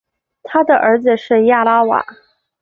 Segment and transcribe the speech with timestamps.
[0.41, 2.03] 他的儿子是亚拉瓦。